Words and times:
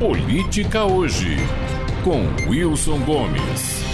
Política 0.00 0.82
Hoje, 0.82 1.36
com 2.02 2.22
Wilson 2.48 3.00
Gomes. 3.00 3.84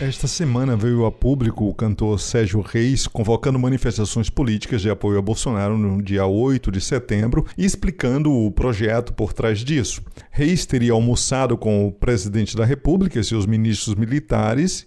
Esta 0.00 0.28
semana 0.28 0.76
veio 0.76 1.04
a 1.04 1.10
público 1.10 1.68
o 1.68 1.74
cantor 1.74 2.20
Sérgio 2.20 2.60
Reis 2.60 3.08
convocando 3.08 3.58
manifestações 3.58 4.30
políticas 4.30 4.80
de 4.80 4.88
apoio 4.88 5.18
a 5.18 5.22
Bolsonaro 5.22 5.76
no 5.76 6.00
dia 6.00 6.24
8 6.24 6.70
de 6.70 6.80
setembro 6.80 7.44
e 7.58 7.64
explicando 7.64 8.32
o 8.32 8.52
projeto 8.52 9.12
por 9.12 9.32
trás 9.32 9.64
disso. 9.64 10.00
Reis 10.30 10.64
teria 10.64 10.92
almoçado 10.92 11.58
com 11.58 11.84
o 11.84 11.90
presidente 11.90 12.56
da 12.56 12.64
República 12.64 13.18
e 13.18 13.24
seus 13.24 13.46
ministros 13.46 13.96
militares 13.96 14.86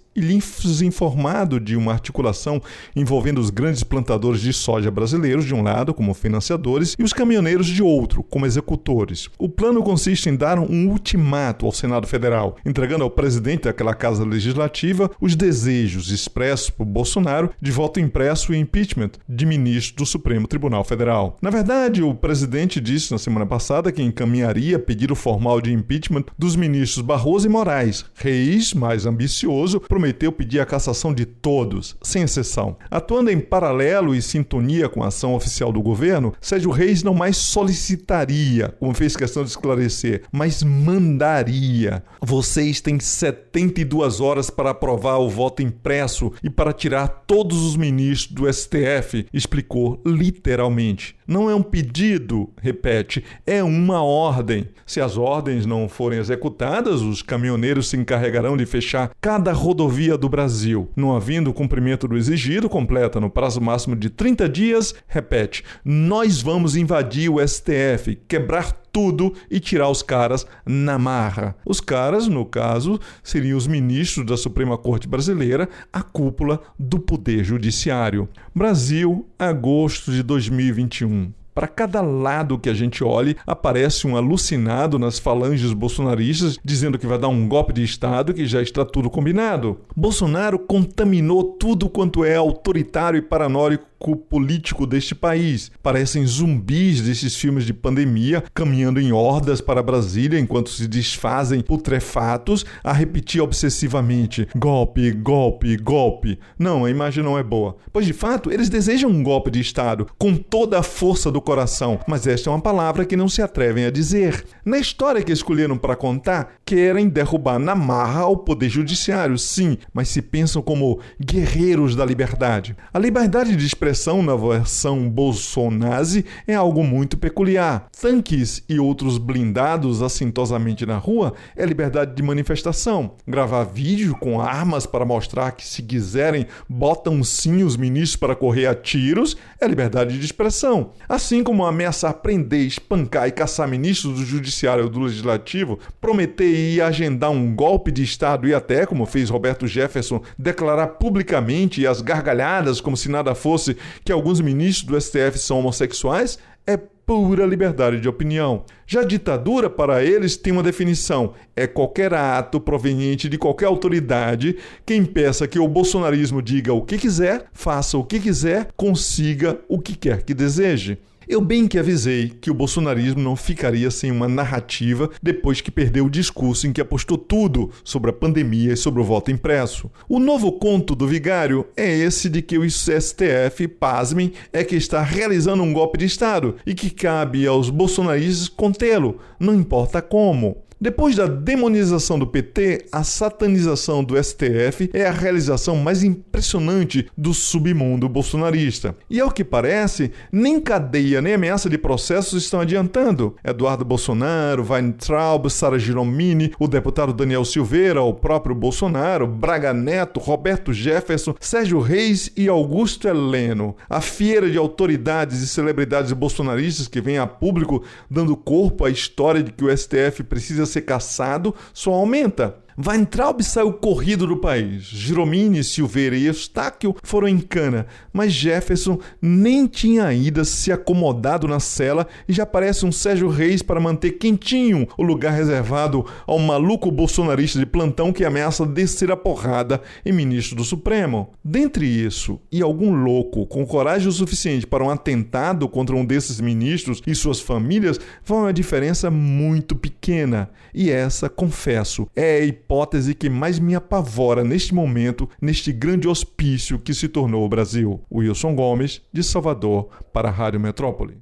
informado 0.81 1.59
de 1.59 1.75
uma 1.75 1.93
articulação 1.93 2.61
envolvendo 2.95 3.39
os 3.39 3.49
grandes 3.49 3.83
plantadores 3.83 4.41
de 4.41 4.51
soja 4.53 4.91
brasileiros 4.91 5.45
de 5.45 5.53
um 5.53 5.63
lado, 5.63 5.93
como 5.93 6.13
financiadores, 6.13 6.95
e 6.99 7.03
os 7.03 7.13
caminhoneiros 7.13 7.67
de 7.67 7.81
outro, 7.81 8.23
como 8.23 8.45
executores. 8.45 9.29
O 9.39 9.47
plano 9.47 9.81
consiste 9.81 10.29
em 10.29 10.35
dar 10.35 10.59
um 10.59 10.89
ultimato 10.89 11.65
ao 11.65 11.71
Senado 11.71 12.07
Federal, 12.07 12.57
entregando 12.65 13.03
ao 13.03 13.09
presidente 13.09 13.63
daquela 13.63 13.93
casa 13.93 14.25
legislativa 14.25 15.09
os 15.19 15.35
desejos 15.35 16.11
expressos 16.11 16.69
por 16.69 16.85
Bolsonaro 16.85 17.49
de 17.61 17.71
voto 17.71 17.99
impresso 17.99 18.53
e 18.53 18.57
impeachment 18.57 19.11
de 19.27 19.45
ministro 19.45 19.97
do 19.97 20.05
Supremo 20.05 20.47
Tribunal 20.47 20.83
Federal. 20.83 21.37
Na 21.41 21.49
verdade, 21.49 22.03
o 22.03 22.13
presidente 22.13 22.79
disse 22.79 23.11
na 23.11 23.17
semana 23.17 23.45
passada 23.45 23.91
que 23.91 24.01
encaminharia 24.01 24.77
pedido 24.77 25.15
formal 25.15 25.61
de 25.61 25.71
impeachment 25.71 26.25
dos 26.37 26.55
ministros 26.55 27.05
Barroso 27.05 27.47
e 27.47 27.49
Moraes. 27.49 28.05
Reis, 28.15 28.73
mais 28.73 29.05
ambicioso, 29.05 29.79
prometeu 29.79 30.00
pedir 30.31 30.59
a 30.59 30.65
cassação 30.65 31.13
de 31.13 31.25
todos, 31.25 31.95
sem 32.01 32.23
exceção. 32.23 32.77
Atuando 32.89 33.29
em 33.29 33.39
paralelo 33.39 34.15
e 34.15 34.21
sintonia 34.21 34.89
com 34.89 35.03
a 35.03 35.07
ação 35.07 35.35
oficial 35.35 35.71
do 35.71 35.81
governo, 35.81 36.33
Sérgio 36.41 36.71
Reis 36.71 37.03
não 37.03 37.13
mais 37.13 37.37
solicitaria, 37.37 38.75
como 38.79 38.93
fez 38.93 39.15
questão 39.15 39.43
de 39.43 39.49
esclarecer, 39.49 40.23
mas 40.31 40.63
mandaria. 40.63 42.03
Vocês 42.21 42.81
têm 42.81 42.99
72 42.99 44.19
horas 44.19 44.49
para 44.49 44.71
aprovar 44.71 45.17
o 45.17 45.29
voto 45.29 45.61
impresso 45.61 46.31
e 46.43 46.49
para 46.49 46.73
tirar 46.73 47.07
todos 47.07 47.61
os 47.63 47.75
ministros 47.75 48.33
do 48.33 48.51
STF, 48.51 49.27
explicou 49.33 50.01
literalmente. 50.05 51.15
Não 51.31 51.49
é 51.49 51.55
um 51.55 51.63
pedido, 51.63 52.49
repete, 52.61 53.23
é 53.47 53.63
uma 53.63 54.03
ordem. 54.03 54.67
Se 54.85 54.99
as 54.99 55.15
ordens 55.15 55.65
não 55.65 55.87
forem 55.87 56.19
executadas, 56.19 57.01
os 57.01 57.21
caminhoneiros 57.21 57.87
se 57.87 57.95
encarregarão 57.95 58.57
de 58.57 58.65
fechar 58.65 59.11
cada 59.21 59.53
rodovia 59.53 60.17
do 60.17 60.27
Brasil. 60.27 60.91
Não 60.93 61.15
havendo 61.15 61.53
cumprimento 61.53 62.05
do 62.05 62.17
exigido, 62.17 62.67
completa 62.67 63.17
no 63.17 63.29
prazo 63.29 63.61
máximo 63.61 63.95
de 63.95 64.09
30 64.09 64.49
dias, 64.49 64.93
repete: 65.07 65.63
nós 65.85 66.41
vamos 66.41 66.75
invadir 66.75 67.29
o 67.29 67.39
STF, 67.39 68.19
quebrar 68.27 68.73
tudo 68.91 69.33
e 69.49 69.59
tirar 69.59 69.89
os 69.89 70.01
caras 70.01 70.45
na 70.65 70.99
marra. 70.99 71.55
Os 71.65 71.79
caras, 71.79 72.27
no 72.27 72.45
caso, 72.45 72.99
seriam 73.23 73.57
os 73.57 73.67
ministros 73.67 74.25
da 74.25 74.37
Suprema 74.37 74.77
Corte 74.77 75.07
Brasileira, 75.07 75.69
a 75.91 76.01
cúpula 76.01 76.61
do 76.77 76.99
Poder 76.99 77.43
Judiciário. 77.43 78.27
Brasil, 78.53 79.27
agosto 79.39 80.11
de 80.11 80.21
2021. 80.23 81.40
Para 81.53 81.67
cada 81.67 82.01
lado 82.01 82.57
que 82.57 82.69
a 82.69 82.73
gente 82.73 83.03
olhe, 83.03 83.35
aparece 83.45 84.07
um 84.07 84.15
alucinado 84.15 84.97
nas 84.97 85.19
falanges 85.19 85.73
bolsonaristas 85.73 86.57
dizendo 86.63 86.97
que 86.97 87.07
vai 87.07 87.17
dar 87.17 87.27
um 87.27 87.47
golpe 87.47 87.73
de 87.73 87.83
Estado 87.83 88.33
que 88.33 88.45
já 88.45 88.61
está 88.61 88.85
tudo 88.85 89.09
combinado. 89.09 89.79
Bolsonaro 89.95 90.57
contaminou 90.57 91.43
tudo 91.43 91.89
quanto 91.89 92.23
é 92.23 92.35
autoritário 92.35 93.17
e 93.17 93.21
paranoico 93.21 93.91
político 94.15 94.87
deste 94.87 95.13
país. 95.13 95.71
Parecem 95.83 96.25
zumbis 96.25 97.01
desses 97.01 97.35
filmes 97.35 97.65
de 97.65 97.73
pandemia, 97.73 98.43
caminhando 98.53 98.99
em 98.99 99.11
hordas 99.11 99.61
para 99.61 99.83
Brasília 99.83 100.39
enquanto 100.39 100.71
se 100.71 100.87
desfazem 100.87 101.61
putrefatos 101.61 102.65
a 102.83 102.91
repetir 102.91 103.41
obsessivamente: 103.41 104.47
golpe, 104.55 105.11
golpe, 105.11 105.77
golpe. 105.77 106.39
Não, 106.57 106.85
a 106.85 106.89
imagem 106.89 107.23
não 107.23 107.37
é 107.37 107.43
boa. 107.43 107.75
Pois 107.93 108.05
de 108.05 108.13
fato, 108.13 108.51
eles 108.51 108.69
desejam 108.69 109.09
um 109.09 109.21
golpe 109.21 109.51
de 109.51 109.59
Estado 109.59 110.07
com 110.17 110.35
toda 110.35 110.79
a 110.79 110.83
força 110.83 111.31
do 111.31 111.40
coração, 111.41 111.99
mas 112.07 112.27
esta 112.27 112.49
é 112.49 112.53
uma 112.53 112.61
palavra 112.61 113.05
que 113.05 113.17
não 113.17 113.27
se 113.27 113.41
atrevem 113.41 113.85
a 113.85 113.91
dizer. 113.91 114.45
Na 114.63 114.77
história 114.77 115.21
que 115.21 115.31
escolheram 115.31 115.77
para 115.77 115.95
contar, 115.95 116.53
querem 116.65 117.09
derrubar 117.09 117.59
na 117.59 117.75
marra 117.75 118.25
o 118.27 118.37
poder 118.37 118.69
judiciário, 118.69 119.37
sim, 119.37 119.77
mas 119.93 120.09
se 120.09 120.21
pensam 120.21 120.61
como 120.61 120.99
guerreiros 121.19 121.95
da 121.95 122.05
liberdade. 122.05 122.75
A 122.93 122.99
liberdade 122.99 123.55
de 123.55 123.65
expressão 123.65 124.21
na 124.21 124.35
versão 124.35 125.09
bolsonazi 125.09 126.25
é 126.47 126.55
algo 126.55 126.83
muito 126.83 127.17
peculiar. 127.17 127.87
Tanques 127.99 128.63
e 128.69 128.79
outros 128.79 129.17
blindados 129.17 130.01
assintosamente 130.01 130.85
na 130.85 130.97
rua 130.97 131.33
é 131.55 131.65
liberdade 131.65 132.15
de 132.15 132.23
manifestação. 132.23 133.15
Gravar 133.27 133.63
vídeo 133.63 134.15
com 134.19 134.39
armas 134.39 134.85
para 134.85 135.05
mostrar 135.05 135.51
que, 135.51 135.65
se 135.65 135.81
quiserem, 135.81 136.47
botam 136.69 137.23
sim 137.23 137.63
os 137.63 137.75
ministros 137.75 138.15
para 138.15 138.35
correr 138.35 138.67
a 138.67 138.75
tiros 138.75 139.37
é 139.59 139.67
liberdade 139.67 140.17
de 140.17 140.25
expressão. 140.25 140.91
Assim 141.07 141.30
como 141.41 141.65
ameaçar 141.65 142.15
prender, 142.15 142.65
espancar 142.65 143.27
e 143.27 143.31
caçar 143.31 143.67
ministros 143.67 144.19
do 144.19 144.25
Judiciário 144.25 144.83
ou 144.83 144.89
do 144.89 144.99
Legislativo, 144.99 145.79
prometer 146.01 146.73
e 146.73 146.81
agendar 146.81 147.31
um 147.31 147.55
golpe 147.55 147.91
de 147.91 148.03
Estado 148.03 148.47
e 148.47 148.53
até, 148.53 148.85
como 148.85 149.05
fez 149.05 149.29
Roberto 149.29 149.65
Jefferson, 149.65 150.21
declarar 150.37 150.87
publicamente 150.87 151.79
e 151.79 151.87
as 151.87 152.01
gargalhadas 152.01 152.81
como 152.81 152.97
se 152.97 153.09
nada 153.09 153.33
fosse 153.33 153.77
que 154.03 154.11
alguns 154.11 154.41
ministros 154.41 154.85
do 154.85 154.99
STF 154.99 155.39
são 155.39 155.59
homossexuais 155.59 156.37
é 156.67 156.77
pura 157.11 157.45
liberdade 157.45 157.99
de 157.99 158.07
opinião. 158.07 158.63
Já 158.85 159.03
ditadura, 159.03 159.69
para 159.69 160.03
eles, 160.03 160.37
tem 160.37 160.53
uma 160.53 160.63
definição: 160.63 161.33
é 161.55 161.67
qualquer 161.67 162.13
ato 162.13 162.59
proveniente 162.59 163.27
de 163.27 163.37
qualquer 163.37 163.65
autoridade 163.65 164.57
que 164.85 164.95
impeça 164.95 165.47
que 165.47 165.59
o 165.59 165.67
bolsonarismo 165.67 166.41
diga 166.41 166.73
o 166.73 166.81
que 166.81 166.97
quiser, 166.97 167.45
faça 167.53 167.97
o 167.97 168.03
que 168.03 168.19
quiser, 168.19 168.69
consiga 168.75 169.59
o 169.67 169.79
que 169.79 169.95
quer 169.95 170.23
que 170.23 170.33
deseje. 170.33 170.97
Eu 171.31 171.39
bem 171.39 171.65
que 171.65 171.79
avisei 171.79 172.27
que 172.41 172.51
o 172.51 172.53
bolsonarismo 172.53 173.21
não 173.21 173.37
ficaria 173.37 173.89
sem 173.89 174.11
uma 174.11 174.27
narrativa 174.27 175.09
depois 175.23 175.61
que 175.61 175.71
perdeu 175.71 176.07
o 176.07 176.09
discurso 176.09 176.67
em 176.67 176.73
que 176.73 176.81
apostou 176.81 177.17
tudo 177.17 177.71
sobre 177.85 178.09
a 178.09 178.13
pandemia 178.13 178.73
e 178.73 178.75
sobre 178.75 178.99
o 178.99 179.05
voto 179.05 179.31
impresso. 179.31 179.89
O 180.09 180.19
novo 180.19 180.51
conto 180.51 180.93
do 180.93 181.07
vigário 181.07 181.65
é 181.77 181.89
esse 181.89 182.27
de 182.27 182.41
que 182.41 182.57
o 182.57 182.69
STF, 182.69 183.65
pasmem, 183.79 184.33
é 184.51 184.61
que 184.65 184.75
está 184.75 185.01
realizando 185.01 185.63
um 185.63 185.71
golpe 185.71 185.99
de 185.99 186.05
Estado 186.05 186.57
e 186.65 186.75
que 186.75 186.89
cabe 186.89 187.47
aos 187.47 187.69
bolsonaristas 187.69 188.49
contê-lo, 188.49 189.17
não 189.39 189.55
importa 189.55 190.01
como. 190.01 190.57
Depois 190.81 191.15
da 191.15 191.27
demonização 191.27 192.17
do 192.17 192.25
PT, 192.25 192.87
a 192.91 193.03
satanização 193.03 194.03
do 194.03 194.15
STF 194.17 194.89
é 194.93 195.05
a 195.05 195.11
realização 195.11 195.75
mais 195.75 196.01
impressionante 196.03 197.07
do 197.15 197.35
submundo 197.35 198.09
bolsonarista. 198.09 198.95
E 199.07 199.19
ao 199.19 199.29
que 199.29 199.43
parece, 199.43 200.11
nem 200.31 200.59
cadeia 200.59 201.21
nem 201.21 201.35
ameaça 201.35 201.69
de 201.69 201.77
processos 201.77 202.41
estão 202.41 202.61
adiantando. 202.61 203.35
Eduardo 203.43 203.85
Bolsonaro, 203.85 204.65
Weintraub, 204.67 205.51
Sara 205.51 205.77
Giromini, 205.77 206.51
o 206.59 206.67
deputado 206.67 207.13
Daniel 207.13 207.45
Silveira, 207.45 208.01
o 208.01 208.15
próprio 208.15 208.55
Bolsonaro, 208.55 209.27
Braga 209.27 209.75
Neto, 209.75 210.19
Roberto 210.19 210.73
Jefferson, 210.73 211.35
Sérgio 211.39 211.79
Reis 211.79 212.31
e 212.35 212.49
Augusto 212.49 213.07
Heleno. 213.07 213.75
A 213.87 214.01
feira 214.01 214.49
de 214.49 214.57
autoridades 214.57 215.43
e 215.43 215.47
celebridades 215.47 216.11
bolsonaristas 216.11 216.87
que 216.87 216.99
vem 216.99 217.19
a 217.19 217.27
público 217.27 217.83
dando 218.09 218.35
corpo 218.35 218.83
à 218.83 218.89
história 218.89 219.43
de 219.43 219.51
que 219.51 219.63
o 219.63 219.77
STF 219.77 220.23
precisa 220.23 220.70
ser 220.71 220.81
caçado 220.81 221.53
só 221.73 221.93
aumenta. 221.93 222.55
Weintraub 222.77 223.41
saiu 223.43 223.73
corrido 223.73 224.25
do 224.25 224.37
país. 224.37 224.83
Giromini, 224.83 225.63
Silveira 225.63 226.15
e 226.15 226.25
Eustáquio 226.25 226.95
foram 227.03 227.27
em 227.27 227.39
cana, 227.39 227.87
mas 228.13 228.31
Jefferson 228.33 228.99
nem 229.21 229.67
tinha 229.67 230.05
ainda 230.05 230.43
se 230.43 230.71
acomodado 230.71 231.47
na 231.47 231.59
cela 231.59 232.07
e 232.27 232.33
já 232.33 232.43
aparece 232.43 232.85
um 232.85 232.91
Sérgio 232.91 233.29
Reis 233.29 233.61
para 233.61 233.79
manter 233.79 234.11
quentinho 234.11 234.87
o 234.97 235.03
lugar 235.03 235.33
reservado 235.33 236.05
ao 236.25 236.39
maluco 236.39 236.91
bolsonarista 236.91 237.59
de 237.59 237.65
plantão 237.65 238.13
que 238.13 238.25
ameaça 238.25 238.65
descer 238.65 239.11
a 239.11 239.17
porrada 239.17 239.81
em 240.05 240.11
ministro 240.11 240.55
do 240.55 240.63
Supremo. 240.63 241.29
Dentre 241.43 241.85
isso 241.85 242.39
e 242.51 242.61
algum 242.61 242.93
louco 242.93 243.45
com 243.45 243.65
coragem 243.65 244.07
o 244.07 244.11
suficiente 244.11 244.65
para 244.65 244.83
um 244.83 244.89
atentado 244.89 245.67
contra 245.67 245.95
um 245.95 246.05
desses 246.05 246.39
ministros 246.39 247.01
e 247.05 247.13
suas 247.15 247.39
famílias, 247.39 247.99
vai 248.25 248.39
uma 248.39 248.53
diferença 248.53 249.11
muito 249.11 249.75
pequena. 249.75 250.49
E 250.73 250.89
essa, 250.89 251.29
confesso, 251.29 252.07
é 252.15 252.37
a 252.37 252.45
hipótese 252.71 253.13
que 253.13 253.29
mais 253.29 253.59
me 253.59 253.75
apavora 253.75 254.45
neste 254.45 254.73
momento, 254.73 255.29
neste 255.41 255.73
grande 255.73 256.07
hospício 256.07 256.79
que 256.79 256.93
se 256.93 257.09
tornou 257.09 257.43
o 257.43 257.49
Brasil. 257.49 257.99
Wilson 258.09 258.55
Gomes, 258.55 259.01
de 259.11 259.21
Salvador, 259.21 259.89
para 260.13 260.29
a 260.29 260.31
Rádio 260.31 260.61
Metrópole. 260.61 261.17